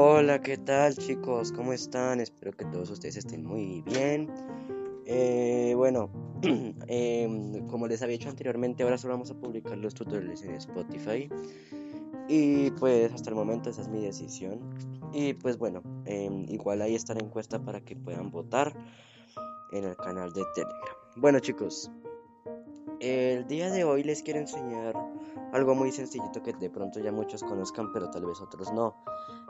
[0.00, 1.50] Hola, ¿qué tal chicos?
[1.50, 2.20] ¿Cómo están?
[2.20, 4.30] Espero que todos ustedes estén muy bien.
[5.06, 6.08] Eh, bueno,
[6.86, 11.28] em, como les había dicho anteriormente, ahora solo vamos a publicar los tutoriales en Spotify.
[12.28, 14.60] Y pues hasta el momento esa es mi decisión.
[15.12, 18.72] Y pues bueno, em, igual ahí está la encuesta para que puedan votar
[19.72, 20.96] en el canal de Telegram.
[21.16, 21.90] Bueno chicos,
[23.00, 24.94] el día de hoy les quiero enseñar
[25.52, 28.94] algo muy sencillito que de pronto ya muchos conozcan, pero tal vez otros no.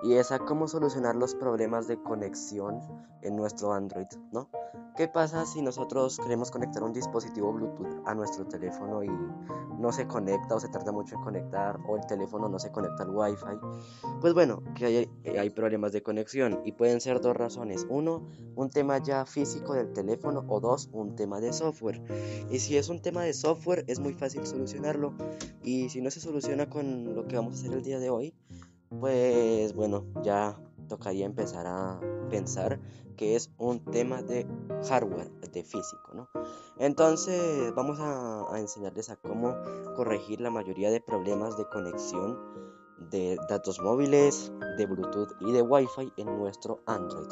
[0.02, 2.80] Y es a cómo solucionar los problemas de conexión
[3.22, 4.48] en nuestro Android, ¿no?
[4.98, 9.08] ¿Qué pasa si nosotros queremos conectar un dispositivo Bluetooth a nuestro teléfono y
[9.78, 13.04] no se conecta o se tarda mucho en conectar o el teléfono no se conecta
[13.04, 13.60] al Wi-Fi?
[14.20, 17.86] Pues bueno, que hay, hay problemas de conexión y pueden ser dos razones.
[17.88, 18.26] Uno,
[18.56, 22.02] un tema ya físico del teléfono o dos, un tema de software.
[22.50, 25.14] Y si es un tema de software es muy fácil solucionarlo
[25.62, 28.34] y si no se soluciona con lo que vamos a hacer el día de hoy,
[28.88, 30.58] pues bueno, ya
[30.88, 32.00] tocaría empezar a
[32.30, 32.80] pensar
[33.16, 34.46] que es un tema de
[34.88, 36.28] hardware, de físico, ¿no?
[36.78, 39.56] Entonces vamos a, a, enseñarles a cómo
[39.96, 42.38] corregir la mayoría de problemas de conexión
[43.10, 47.28] de datos móviles, de Bluetooth y de Wi-Fi en nuestro Android.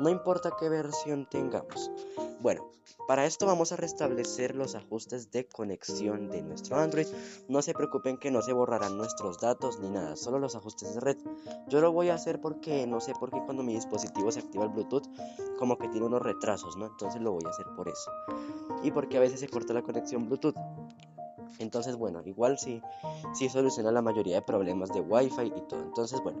[0.00, 1.90] No importa qué versión tengamos.
[2.40, 2.70] Bueno,
[3.06, 7.06] para esto vamos a restablecer los ajustes de conexión de nuestro Android.
[7.48, 11.00] No se preocupen que no se borrarán nuestros datos ni nada, solo los ajustes de
[11.00, 11.16] red.
[11.68, 14.64] Yo lo voy a hacer porque no sé por qué cuando mi dispositivo se activa
[14.64, 15.06] el Bluetooth
[15.58, 16.86] como que tiene unos retrasos, ¿no?
[16.86, 18.10] Entonces lo voy a hacer por eso.
[18.82, 20.56] Y porque a veces se corta la conexión Bluetooth.
[21.58, 22.82] Entonces, bueno, igual sí,
[23.34, 25.80] sí soluciona la mayoría de problemas de Wi-Fi y todo.
[25.80, 26.40] Entonces, bueno,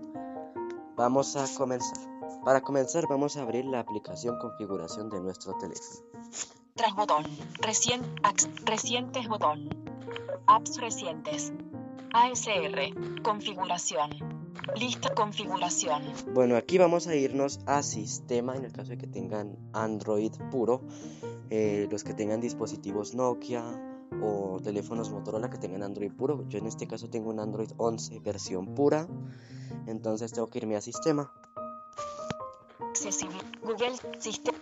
[0.96, 1.98] vamos a comenzar.
[2.44, 6.00] Para comenzar, vamos a abrir la aplicación configuración de nuestro teléfono.
[6.74, 7.24] Tras botón,
[7.60, 8.02] Recien,
[8.64, 9.68] recientes botón,
[10.46, 11.52] apps recientes,
[12.12, 14.10] ASR, configuración,
[14.76, 16.02] lista configuración.
[16.34, 20.82] Bueno, aquí vamos a irnos a sistema en el caso de que tengan Android puro,
[21.50, 26.46] eh, los que tengan dispositivos Nokia, o teléfonos Motorola que tengan Android puro.
[26.48, 29.06] Yo en este caso tengo un Android 11 versión pura,
[29.86, 31.32] entonces tengo que irme a sistema.
[32.90, 33.38] Accesible.
[33.62, 34.58] Google sistema,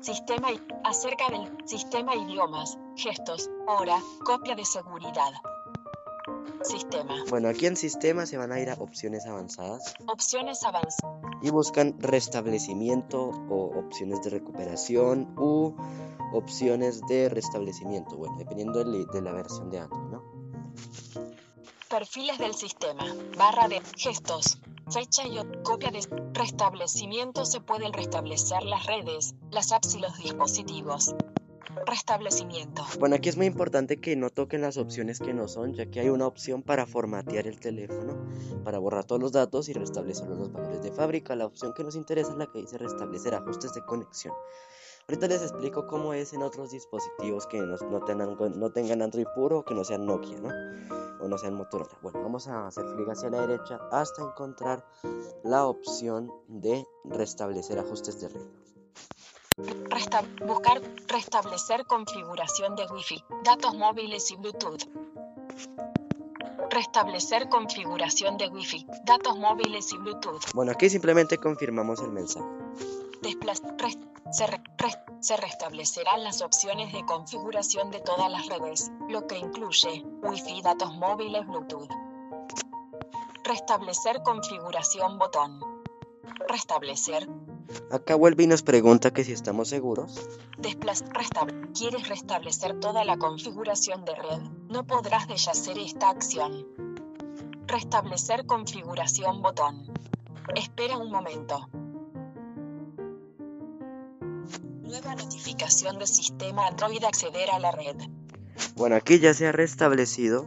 [0.00, 0.48] sistema
[0.84, 5.32] acerca del sistema idiomas, gestos, hora, copia de seguridad.
[6.62, 7.24] Sistema.
[7.28, 9.94] Bueno, aquí en sistema se van a ir a opciones avanzadas.
[10.06, 10.96] Opciones avanzadas.
[11.42, 15.74] Y buscan restablecimiento o opciones de recuperación u
[16.32, 20.22] opciones de restablecimiento, bueno, dependiendo de la versión de Android, ¿no?
[21.88, 23.04] Perfiles del sistema,
[23.38, 24.58] barra de gestos,
[24.90, 26.00] fecha y copia de
[26.32, 31.14] restablecimiento se pueden restablecer las redes, las apps y los dispositivos.
[31.86, 32.84] Restablecimiento.
[32.98, 36.00] Bueno, aquí es muy importante que no toquen las opciones que no son, ya que
[36.00, 38.16] hay una opción para formatear el teléfono,
[38.64, 41.36] para borrar todos los datos y restablecer los valores de fábrica.
[41.36, 44.34] La opción que nos interesa es la que dice restablecer ajustes de conexión.
[45.08, 49.28] Ahorita les explico cómo es en otros dispositivos que no, no, tengan, no tengan Android
[49.36, 50.48] puro o que no sean Nokia, ¿no?
[51.24, 51.96] O no sean Motorola.
[52.02, 54.84] Bueno, vamos a hacer clic hacia la derecha hasta encontrar
[55.44, 58.46] la opción de restablecer ajustes de red.
[59.90, 64.88] Resta buscar restablecer configuración de Wi-Fi, datos móviles y Bluetooth.
[66.68, 70.52] Restablecer configuración de Wi-Fi, datos móviles y Bluetooth.
[70.52, 72.44] Bueno, aquí simplemente confirmamos el mensaje.
[74.32, 74.60] Se, re
[75.20, 80.94] se, restablecerán las opciones de configuración de todas las redes, lo que incluye Wi-Fi, datos
[80.96, 81.88] móviles, Bluetooth.
[83.44, 85.60] Restablecer configuración botón.
[86.48, 87.28] Restablecer.
[87.90, 90.28] Acá vuelve y nos pregunta que si estamos seguros.
[90.58, 94.40] Restable ¿Quieres restablecer toda la configuración de red?
[94.68, 96.66] No podrás deshacer esta acción.
[97.66, 99.92] Restablecer configuración botón.
[100.54, 101.68] Espera un momento.
[104.86, 107.96] Nueva notificación del sistema Android acceder a la red.
[108.76, 110.46] Bueno, aquí ya se ha restablecido.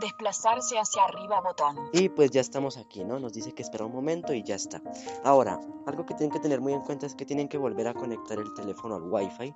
[0.00, 1.76] Desplazarse hacia arriba botón.
[1.92, 3.18] Y pues ya estamos aquí, ¿no?
[3.18, 4.82] Nos dice que espera un momento y ya está.
[5.24, 7.94] Ahora, algo que tienen que tener muy en cuenta es que tienen que volver a
[7.94, 9.54] conectar el teléfono al Wi-Fi,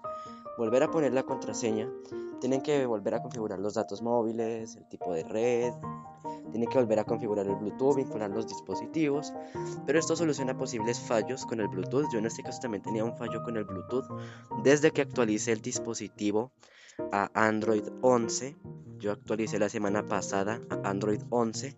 [0.56, 1.86] volver a poner la contraseña,
[2.40, 5.74] tienen que volver a configurar los datos móviles, el tipo de red,
[6.50, 9.32] tiene que volver a configurar el Bluetooth, vincular los dispositivos,
[9.86, 12.06] pero esto soluciona posibles fallos con el Bluetooth.
[12.12, 14.06] Yo en este caso también tenía un fallo con el Bluetooth
[14.62, 16.52] desde que actualicé el dispositivo
[17.12, 18.56] a Android 11.
[18.98, 21.76] Yo actualicé la semana pasada a Android 11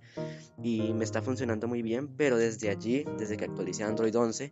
[0.62, 4.50] y me está funcionando muy bien, pero desde allí, desde que actualicé Android 11,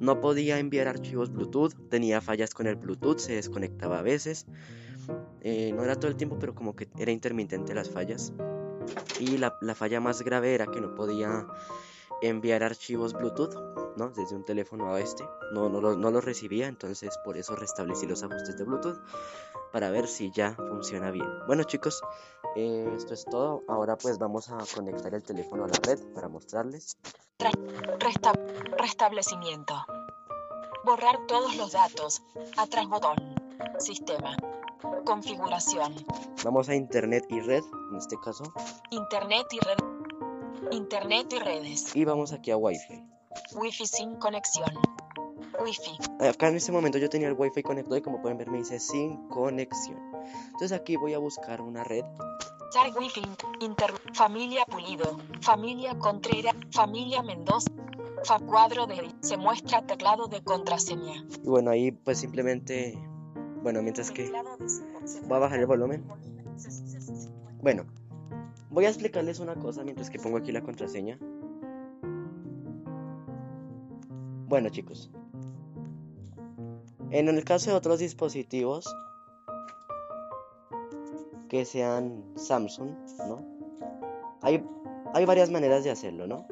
[0.00, 4.46] no podía enviar archivos Bluetooth, tenía fallas con el Bluetooth, se desconectaba a veces.
[5.40, 8.32] Eh, no era todo el tiempo, pero como que era intermitente las fallas.
[9.18, 11.46] Y la, la falla más grave era que no podía
[12.22, 13.54] enviar archivos Bluetooth,
[13.96, 14.10] ¿no?
[14.10, 15.24] Desde un teléfono a este.
[15.52, 18.98] No, no, no los recibía, entonces por eso restablecí los ajustes de Bluetooth
[19.72, 21.28] para ver si ya funciona bien.
[21.46, 22.02] Bueno chicos,
[22.56, 23.62] eh, esto es todo.
[23.68, 26.96] Ahora pues vamos a conectar el teléfono a la red para mostrarles.
[28.78, 29.74] restablecimiento.
[30.84, 32.22] Borrar todos los datos.
[32.56, 33.16] Atrás botón.
[33.78, 34.36] Sistema.
[35.04, 35.94] Configuración.
[36.44, 38.44] Vamos a Internet y red, en este caso.
[38.90, 40.72] Internet y red.
[40.72, 41.96] Internet y redes.
[41.96, 43.02] Y vamos aquí a Wi-Fi.
[43.54, 44.70] Wi-Fi sin conexión.
[45.60, 46.26] Wi-Fi.
[46.28, 48.78] Acá en este momento yo tenía el Wi-Fi conectado y como pueden ver me dice
[48.78, 49.98] sin conexión.
[50.52, 52.04] Entonces aquí voy a buscar una red.
[52.98, 53.22] Wi-Fi,
[53.60, 57.70] inter, familia Pulido, familia Contreras, familia Mendoza,
[58.24, 61.24] fa cuadro de se muestra teclado de contraseña.
[61.42, 62.98] Y bueno, ahí pues simplemente,
[63.68, 64.30] bueno, mientras que
[65.26, 66.02] voy a bajar el volumen.
[67.60, 67.84] Bueno,
[68.70, 71.18] voy a explicarles una cosa mientras que pongo aquí la contraseña.
[74.48, 75.10] Bueno chicos,
[77.10, 78.86] en el caso de otros dispositivos
[81.50, 83.44] que sean Samsung, ¿no?
[84.40, 84.66] Hay,
[85.12, 86.46] hay varias maneras de hacerlo, ¿no?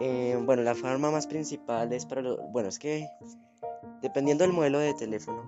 [0.00, 2.40] Eh, bueno, la forma más principal es para los...
[2.50, 3.08] Bueno, es que
[4.02, 5.46] dependiendo del modelo de teléfono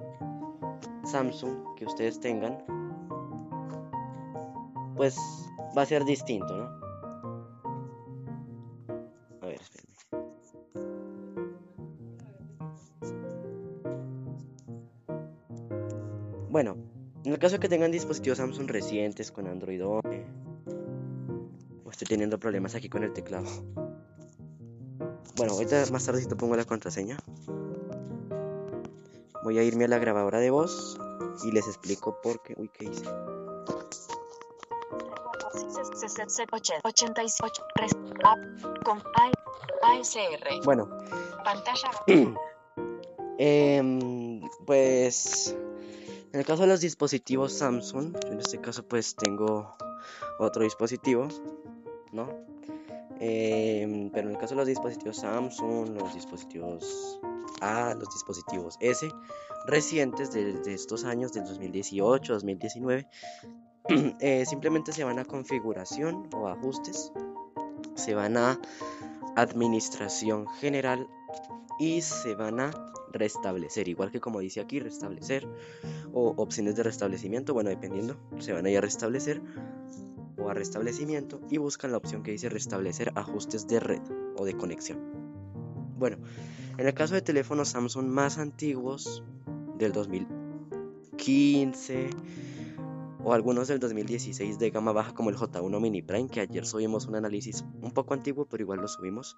[1.05, 2.59] Samsung que ustedes tengan,
[4.97, 5.17] pues
[5.77, 6.81] va a ser distinto, ¿no?
[16.51, 16.77] Bueno,
[17.25, 20.27] en el caso que tengan dispositivos Samsung recientes con Android 11,
[21.85, 23.47] o estoy teniendo problemas aquí con el teclado.
[25.37, 27.19] Bueno, ahorita más tarde te pongo la contraseña.
[29.43, 30.99] Voy a irme a la grabadora de voz
[31.45, 32.55] y les explico por qué.
[32.57, 33.05] Uy, ¿qué hice?
[40.65, 40.89] Bueno,
[41.45, 41.91] pantalla.
[43.39, 45.57] eh, pues
[46.33, 49.75] en el caso de los dispositivos Samsung, en este caso pues tengo
[50.39, 51.27] otro dispositivo,
[52.13, 52.29] ¿no?
[53.23, 57.21] Em, pero en el caso de los dispositivos Samsung, los dispositivos
[57.61, 59.07] A, los dispositivos S,
[59.67, 63.07] recientes de, estos años, del 2018, 2019,
[64.21, 67.13] eh, simplemente se van a configuración o ajustes,
[67.95, 68.59] se van a
[69.37, 71.07] administración general
[71.79, 72.71] y se van a
[73.13, 75.47] restablecer, igual que como dice aquí, restablecer
[76.15, 79.43] o opciones de restablecimiento, bueno, dependiendo, se van a ir a restablecer
[80.41, 84.01] o a restablecimiento y buscan la opción que dice restablecer ajustes de red
[84.37, 84.99] o de conexión.
[85.99, 86.19] Bueno,
[86.79, 89.23] en el caso de teléfonos Samsung más antiguos
[89.79, 92.11] del 2015
[93.23, 97.07] o algunos del 2016 de gama baja como el J1 Mini Prime, que ayer subimos
[97.07, 99.37] un análisis un poco antiguo, pero igual lo subimos.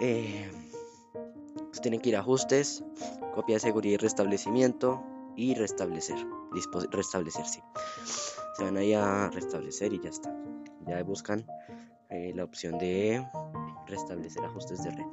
[0.00, 0.50] Eh,
[1.82, 2.82] tienen que ir a ajustes,
[3.34, 5.02] copia de seguridad y restablecimiento
[5.38, 6.18] y restablecer.
[6.90, 7.62] restablecer, sí.
[8.56, 10.34] Se van ahí a restablecer y ya está.
[10.84, 11.46] Ya buscan
[12.10, 13.24] eh, la opción de
[13.86, 15.06] restablecer ajustes de red.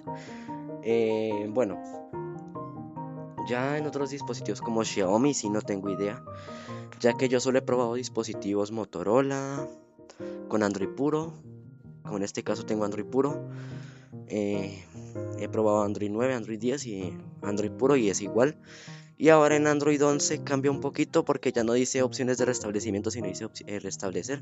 [0.82, 1.80] Eh, bueno,
[3.48, 6.24] ya en otros dispositivos como Xiaomi, si no tengo idea,
[7.00, 9.68] ya que yo solo he probado dispositivos Motorola
[10.48, 11.34] con Android puro.
[12.02, 13.48] Como en este caso tengo Android puro.
[14.28, 14.84] Eh,
[15.38, 18.58] he probado Android 9, Android 10 y Android puro y es igual.
[19.18, 23.12] Y ahora en Android 11 cambia un poquito porque ya no dice opciones de restablecimiento,
[23.12, 24.42] sino dice eh, restablecer.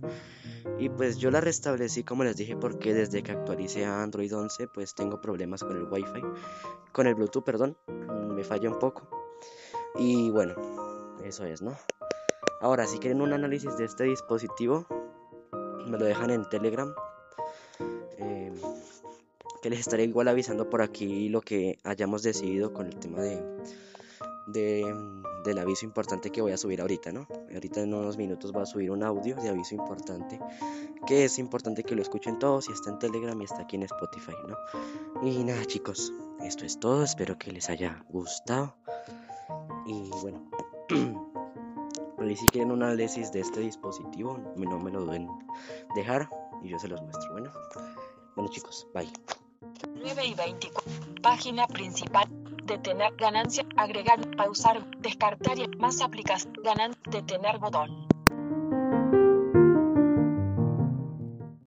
[0.79, 4.67] Y pues yo la restablecí como les dije porque desde que actualicé a Android 11
[4.67, 6.21] pues tengo problemas con el Wi-Fi,
[6.91, 7.77] con el Bluetooth, perdón,
[8.35, 9.07] me falla un poco.
[9.95, 10.55] Y bueno,
[11.23, 11.77] eso es, ¿no?
[12.61, 14.87] Ahora, si quieren un análisis de este dispositivo,
[15.85, 16.93] me lo dejan en Telegram
[19.63, 23.41] que les estaré igual avisando por aquí lo que hayamos decidido con el tema de,
[24.47, 27.27] del aviso importante que voy a subir ahorita, ¿no?
[27.53, 30.39] Ahorita en unos minutos voy a subir un audio de aviso importante,
[31.07, 33.83] que es importante que lo escuchen todos, y está en Telegram y está aquí en
[33.83, 34.57] Spotify, ¿no?
[35.21, 38.75] Y nada chicos, esto es todo, espero que les haya gustado.
[39.85, 40.49] Y bueno,
[42.35, 45.27] si quieren un análisis de este dispositivo, no me lo deben
[45.95, 46.29] dejar
[46.63, 47.31] y yo se los muestro.
[47.31, 47.51] Bueno,
[48.35, 49.11] bueno chicos, bye.
[49.95, 51.21] 9 y 24.
[51.21, 52.42] Página principal.
[52.65, 53.65] Detener ganancia.
[53.77, 54.19] Agregar.
[54.37, 54.83] Pausar.
[54.99, 55.57] Descartar.
[55.77, 56.53] Más aplicación.
[56.63, 57.01] Ganancia.
[57.09, 58.12] Detener botón.